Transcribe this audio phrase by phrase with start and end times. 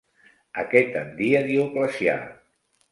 [0.61, 2.21] A què tendia Dioclecià?